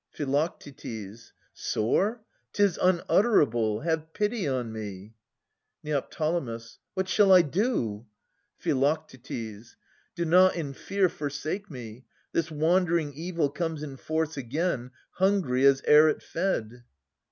Phi. 0.09 1.13
Sore? 1.53 2.23
'Tis 2.53 2.79
unutterable. 2.81 3.81
Have 3.81 4.13
pity 4.13 4.47
on 4.47 4.73
me! 4.73 5.13
Neo. 5.83 6.01
What 6.95 7.07
shall 7.07 7.31
I 7.31 7.43
do? 7.43 8.07
Phi. 8.57 8.71
Do 9.11 10.25
not 10.25 10.55
in 10.55 10.73
fear 10.73 11.07
forsake 11.07 11.69
me. 11.69 12.05
This 12.31 12.49
wandering 12.49 13.13
evil 13.13 13.51
comes 13.51 13.83
in 13.83 13.95
force 13.95 14.37
again, 14.37 14.89
Hungry 15.17 15.67
as 15.67 15.83
ere 15.85 16.09
it 16.09 16.23
fed. 16.23 16.83